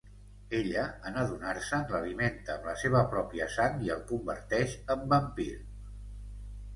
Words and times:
Ella, 0.59 0.83
en 1.09 1.17
adonar-se'n, 1.23 1.83
l'alimenta 1.91 2.53
amb 2.55 2.65
la 2.69 2.73
seva 2.83 3.01
pròpia 3.11 3.47
sang 3.57 3.77
i 3.89 3.91
el 3.97 4.01
converteix 4.13 4.73
en 4.95 5.05
vampir. 5.13 5.47